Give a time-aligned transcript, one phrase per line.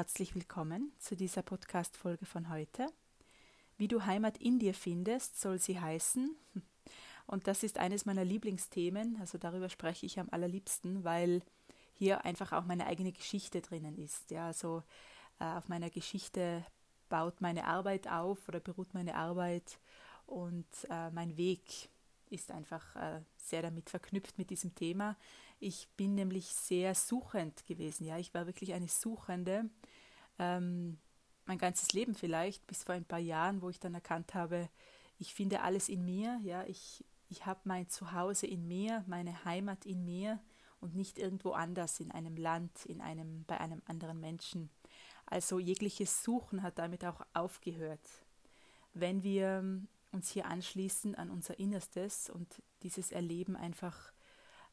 [0.00, 2.86] herzlich willkommen zu dieser Podcast-Folge von heute.
[3.76, 6.34] Wie du Heimat in dir findest, soll sie heißen.
[7.26, 11.42] Und das ist eines meiner Lieblingsthemen, also darüber spreche ich am allerliebsten, weil
[11.92, 14.30] hier einfach auch meine eigene Geschichte drinnen ist.
[14.30, 14.82] Ja, also
[15.38, 16.64] äh, auf meiner Geschichte
[17.10, 19.78] baut meine Arbeit auf oder beruht meine Arbeit
[20.24, 21.90] und äh, mein Weg
[22.30, 25.16] ist einfach äh, sehr damit verknüpft mit diesem Thema.
[25.58, 28.04] Ich bin nämlich sehr suchend gewesen.
[28.06, 29.68] Ja, ich war wirklich eine Suchende.
[30.38, 30.98] Ähm,
[31.44, 34.68] mein ganzes Leben vielleicht, bis vor ein paar Jahren, wo ich dann erkannt habe,
[35.18, 36.40] ich finde alles in mir.
[36.42, 40.40] Ja, ich, ich habe mein Zuhause in mir, meine Heimat in mir
[40.80, 44.70] und nicht irgendwo anders in einem Land, in einem, bei einem anderen Menschen.
[45.26, 48.00] Also jegliches Suchen hat damit auch aufgehört.
[48.94, 49.82] Wenn wir
[50.12, 54.12] uns hier anschließen an unser Innerstes und dieses Erleben einfach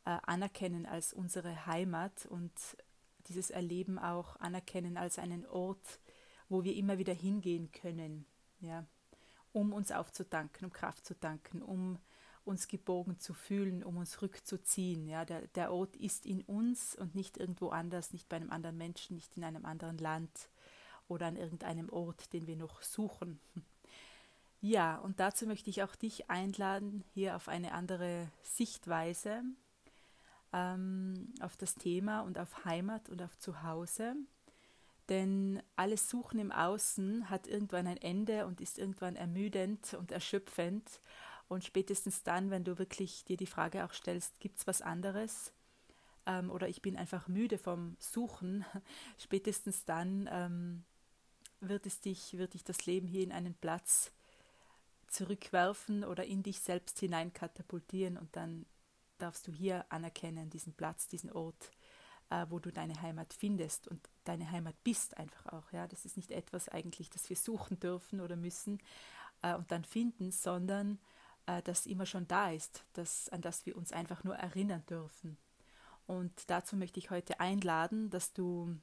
[0.05, 2.51] äh, anerkennen als unsere Heimat und
[3.27, 5.99] dieses Erleben auch anerkennen als einen Ort,
[6.49, 8.25] wo wir immer wieder hingehen können,
[8.61, 8.85] ja,
[9.51, 11.99] um uns aufzudanken, um Kraft zu danken, um
[12.45, 15.05] uns geborgen zu fühlen, um uns rückzuziehen.
[15.07, 18.77] Ja, der, der Ort ist in uns und nicht irgendwo anders, nicht bei einem anderen
[18.77, 20.49] Menschen, nicht in einem anderen Land
[21.09, 23.39] oder an irgendeinem Ort, den wir noch suchen.
[24.59, 29.43] Ja, und dazu möchte ich auch dich einladen, hier auf eine andere Sichtweise
[30.51, 34.15] ähm, auf das Thema und auf Heimat und auf Zuhause.
[35.09, 41.01] Denn alles Suchen im Außen hat irgendwann ein Ende und ist irgendwann ermüdend und erschöpfend.
[41.47, 45.53] Und spätestens dann, wenn du wirklich dir die Frage auch stellst, gibt es was anderes?
[46.25, 48.65] Ähm, oder ich bin einfach müde vom Suchen,
[49.17, 50.83] spätestens dann ähm,
[51.61, 54.11] wird es dich, wird dich das Leben hier in einen Platz
[55.07, 58.65] zurückwerfen oder in dich selbst hinein katapultieren und dann
[59.17, 61.71] darfst du hier anerkennen, diesen Platz, diesen Ort,
[62.29, 65.71] äh, wo du deine Heimat findest und deine Heimat bist einfach auch.
[65.71, 68.79] Ja, das ist nicht etwas eigentlich, das wir suchen dürfen oder müssen
[69.41, 70.99] äh, und dann finden, sondern
[71.45, 75.37] äh, das immer schon da ist, das, an das wir uns einfach nur erinnern dürfen.
[76.05, 78.77] Und dazu möchte ich heute einladen, dass du,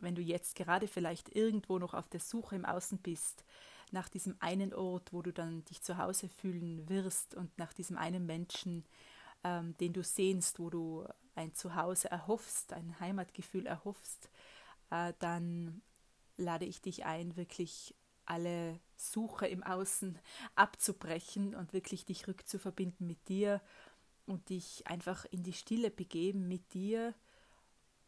[0.00, 3.44] wenn du jetzt gerade vielleicht irgendwo noch auf der Suche im Außen bist,
[3.92, 7.96] nach diesem einen Ort, wo du dann dich zu Hause fühlen wirst und nach diesem
[7.96, 8.84] einen Menschen,
[9.44, 14.28] ähm, den du sehnst, wo du ein Zuhause erhoffst, ein Heimatgefühl erhoffst,
[14.90, 15.82] äh, dann
[16.36, 17.94] lade ich dich ein, wirklich
[18.26, 20.18] alle Suche im Außen
[20.54, 23.60] abzubrechen und wirklich dich rückzuverbinden mit dir
[24.26, 27.14] und dich einfach in die Stille begeben mit dir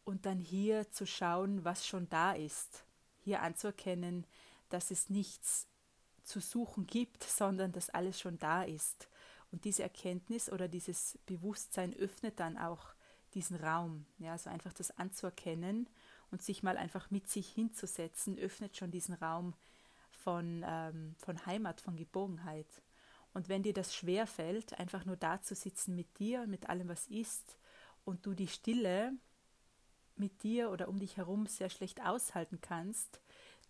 [0.03, 2.83] und dann hier zu schauen, was schon da ist.
[3.23, 4.25] Hier anzuerkennen,
[4.69, 5.67] dass es nichts
[6.23, 9.07] zu suchen gibt, sondern dass alles schon da ist.
[9.51, 12.93] Und diese Erkenntnis oder dieses Bewusstsein öffnet dann auch
[13.33, 14.05] diesen Raum.
[14.17, 15.89] Ja, also einfach das anzuerkennen
[16.31, 19.53] und sich mal einfach mit sich hinzusetzen, öffnet schon diesen Raum
[20.11, 22.67] von, ähm, von Heimat, von Geborgenheit.
[23.33, 26.89] Und wenn dir das schwer fällt, einfach nur da zu sitzen mit dir, mit allem,
[26.89, 27.57] was ist,
[28.03, 29.13] und du die Stille
[30.15, 33.21] mit dir oder um dich herum sehr schlecht aushalten kannst,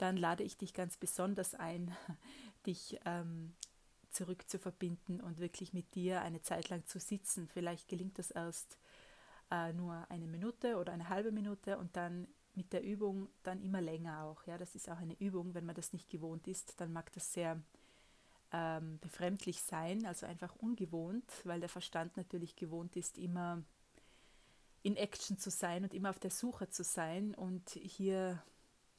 [0.01, 1.95] dann lade ich dich ganz besonders ein,
[2.65, 3.53] dich ähm,
[4.09, 7.47] zurück zu verbinden und wirklich mit dir eine Zeit lang zu sitzen.
[7.47, 8.77] Vielleicht gelingt das erst
[9.51, 13.79] äh, nur eine Minute oder eine halbe Minute und dann mit der Übung dann immer
[13.79, 14.45] länger auch.
[14.45, 15.53] Ja, das ist auch eine Übung.
[15.53, 17.61] Wenn man das nicht gewohnt ist, dann mag das sehr
[18.51, 23.63] ähm, befremdlich sein, also einfach ungewohnt, weil der Verstand natürlich gewohnt ist, immer
[24.83, 28.43] in Action zu sein und immer auf der Suche zu sein und hier,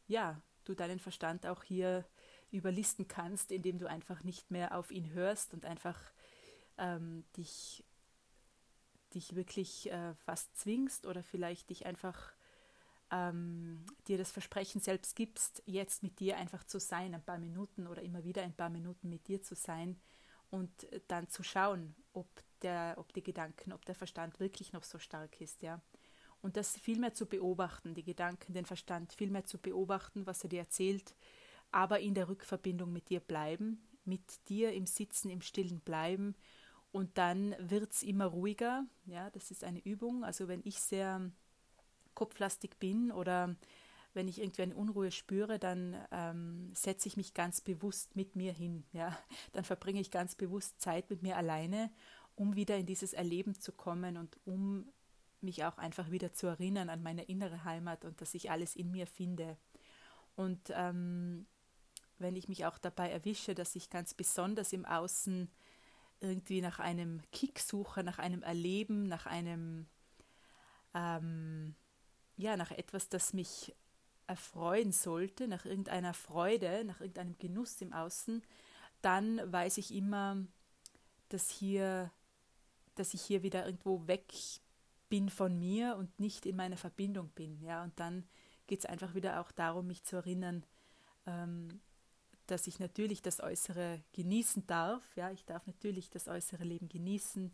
[0.07, 2.05] ja, du deinen Verstand auch hier
[2.51, 5.99] überlisten kannst, indem du einfach nicht mehr auf ihn hörst und einfach
[6.79, 7.85] ähm, dich,
[9.15, 12.35] dich wirklich äh, fast zwingst oder vielleicht dich einfach
[13.11, 17.87] ähm, dir das Versprechen selbst gibst, jetzt mit dir einfach zu sein, ein paar Minuten
[17.87, 20.01] oder immer wieder ein paar Minuten mit dir zu sein
[20.51, 20.71] und
[21.09, 22.29] dann zu schauen, ob
[22.63, 25.81] der, ob die Gedanken, ob der Verstand wirklich noch so stark ist, ja.
[26.43, 30.43] Und das viel mehr zu beobachten, die Gedanken, den Verstand viel mehr zu beobachten, was
[30.43, 31.15] er dir erzählt,
[31.71, 36.35] aber in der Rückverbindung mit dir bleiben, mit dir im Sitzen, im Stillen bleiben
[36.93, 38.85] und dann wird es immer ruhiger.
[39.07, 40.25] Ja, das ist eine Übung.
[40.25, 41.31] Also wenn ich sehr
[42.15, 43.57] kopflastig bin oder
[44.13, 48.53] wenn ich irgendwie eine Unruhe spüre, dann ähm, setze ich mich ganz bewusst mit mir
[48.53, 48.85] hin.
[48.93, 49.17] Ja,
[49.53, 51.91] dann verbringe ich ganz bewusst Zeit mit mir alleine,
[52.35, 54.87] um wieder in dieses Erleben zu kommen und um
[55.43, 58.91] mich auch einfach wieder zu erinnern an meine innere Heimat und dass ich alles in
[58.91, 59.57] mir finde.
[60.37, 61.47] Und ähm,
[62.19, 65.51] wenn ich mich auch dabei erwische, dass ich ganz besonders im Außen
[66.21, 69.87] irgendwie nach einem Kick suche, nach einem Erleben, nach einem,
[70.95, 71.75] ähm,
[72.37, 73.75] ja, nach etwas, das mich
[74.27, 78.43] erfreuen sollte, nach irgendeiner Freude, nach irgendeinem Genuss im Außen,
[79.03, 80.37] dann weiß ich immer,
[81.29, 82.11] dass hier,
[82.95, 84.33] dass ich hier wieder irgendwo weg
[85.13, 87.61] bin von mir und nicht in meiner Verbindung bin.
[87.61, 88.25] Ja, und dann
[88.67, 90.65] geht es einfach wieder auch darum, mich zu erinnern,
[91.27, 91.83] ähm,
[92.47, 95.03] dass ich natürlich das Äußere genießen darf.
[95.15, 97.53] Ja, ich darf natürlich das äußere Leben genießen,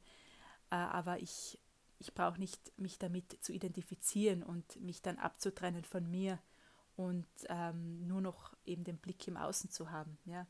[0.70, 1.58] äh, aber ich,
[1.99, 6.38] ich brauche nicht mich damit zu identifizieren und mich dann abzutrennen von mir
[6.94, 10.16] und ähm, nur noch eben den Blick im Außen zu haben.
[10.26, 10.46] Ja.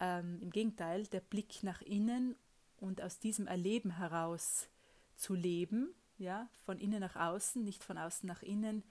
[0.00, 2.36] Ähm, Im Gegenteil, der Blick nach innen
[2.76, 4.68] und aus diesem Erleben heraus
[5.16, 8.82] zu leben, ja, von innen nach außen, nicht von außen nach innen,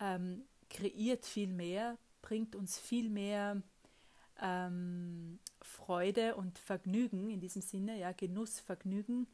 [0.00, 3.62] ähm, kreiert viel mehr, bringt uns viel mehr
[4.40, 9.26] ähm, Freude und Vergnügen in diesem Sinne, ja, Genuss, Vergnügen,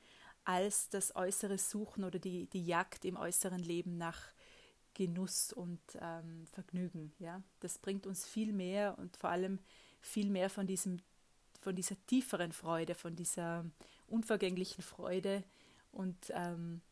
[0.45, 4.33] als das äußere Suchen oder die, die Jagd im äußeren Leben nach
[4.95, 7.13] Genuss und ähm, Vergnügen.
[7.19, 7.43] Ja.
[7.61, 9.59] Das bringt uns viel mehr und vor allem
[10.01, 11.01] viel mehr von, diesem,
[11.61, 13.65] von dieser tieferen Freude, von dieser
[14.09, 15.45] unvergänglichen Freude
[15.93, 16.83] und ähm,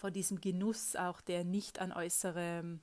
[0.00, 2.78] von diesem Genuss auch, der nicht an äußere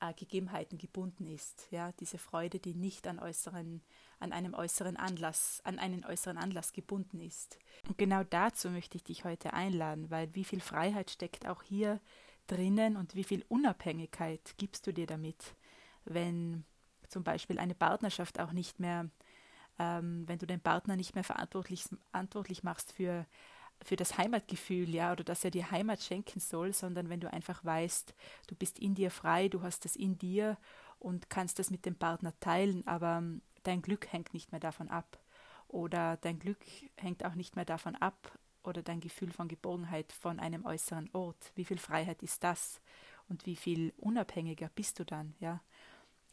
[0.00, 1.66] äh, Gegebenheiten gebunden ist.
[1.72, 3.82] Ja, diese Freude, die nicht an äußeren,
[4.20, 7.58] an einem äußeren Anlass, an einen äußeren Anlass gebunden ist.
[7.88, 12.00] Und genau dazu möchte ich dich heute einladen, weil wie viel Freiheit steckt auch hier
[12.46, 15.56] drinnen und wie viel Unabhängigkeit gibst du dir damit,
[16.04, 16.64] wenn
[17.08, 19.10] zum Beispiel eine Partnerschaft auch nicht mehr,
[19.80, 23.26] ähm, wenn du den Partner nicht mehr verantwortlich, verantwortlich machst für
[23.82, 27.64] für das Heimatgefühl, ja, oder dass er dir Heimat schenken soll, sondern wenn du einfach
[27.64, 28.14] weißt,
[28.46, 30.56] du bist in dir frei, du hast das in dir
[30.98, 34.88] und kannst das mit dem Partner teilen, aber ähm, dein Glück hängt nicht mehr davon
[34.88, 35.18] ab.
[35.68, 36.64] Oder dein Glück
[36.96, 41.52] hängt auch nicht mehr davon ab oder dein Gefühl von Geborgenheit von einem äußeren Ort.
[41.54, 42.80] Wie viel Freiheit ist das?
[43.28, 45.60] Und wie viel unabhängiger bist du dann, ja?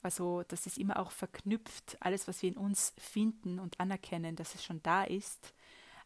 [0.03, 4.53] Also, das ist immer auch verknüpft, alles, was wir in uns finden und anerkennen, dass
[4.53, 5.53] es schon da ist,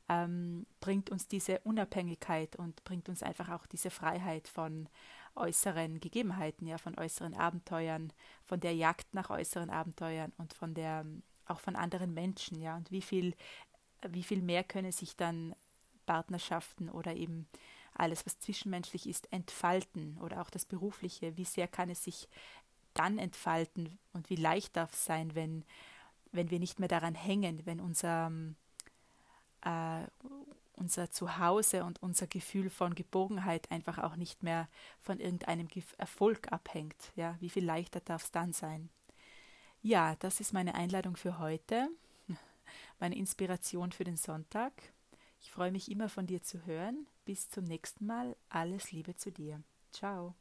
[0.09, 4.87] ähm, bringt uns diese Unabhängigkeit und bringt uns einfach auch diese Freiheit von
[5.35, 8.11] äußeren Gegebenheiten, ja, von äußeren Abenteuern,
[8.43, 11.05] von der Jagd nach äußeren Abenteuern und von der
[11.45, 13.35] auch von anderen Menschen, ja, und wie viel,
[14.09, 15.55] wie viel mehr können sich dann
[16.05, 17.47] Partnerschaften oder eben
[17.93, 22.27] alles, was zwischenmenschlich ist, entfalten oder auch das Berufliche, wie sehr kann es sich
[22.93, 25.63] dann entfalten und wie leicht darf es sein, wenn,
[26.31, 28.31] wenn wir nicht mehr daran hängen, wenn unser
[29.61, 30.05] äh,
[30.73, 34.67] unser Zuhause und unser Gefühl von Geborgenheit einfach auch nicht mehr
[34.99, 35.67] von irgendeinem
[35.97, 37.11] Erfolg abhängt.
[37.15, 38.89] Ja, wie viel leichter darf es dann sein?
[39.81, 41.89] Ja, das ist meine Einladung für heute,
[42.99, 44.73] meine Inspiration für den Sonntag.
[45.39, 47.07] Ich freue mich immer von dir zu hören.
[47.25, 48.35] Bis zum nächsten Mal.
[48.49, 49.61] Alles Liebe zu dir.
[49.91, 50.35] Ciao.